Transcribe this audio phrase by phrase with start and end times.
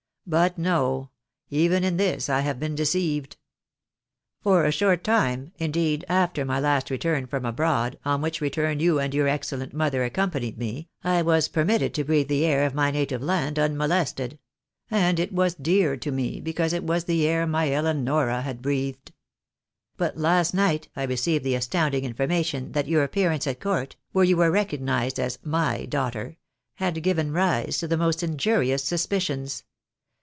[0.27, 1.09] But no!
[1.49, 3.35] even in this I have been deceived."
[4.43, 8.97] For a short time, indeed, after my last return from abroad, on which return you
[8.97, 12.91] and your excellent mother accompanied me, I was permitted to breathe the air of my
[12.91, 14.39] native land unmolested;
[14.89, 19.11] and it was dear to me because it was the air my Eleonora had breathed!
[19.97, 24.37] But last night I received the astounding information that your appearance at court (where you
[24.37, 26.37] were recognised as my daughter),
[26.75, 29.63] had given rise to the most injurious suspicions.